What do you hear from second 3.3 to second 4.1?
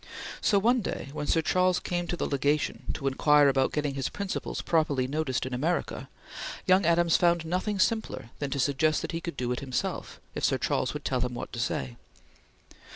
about getting his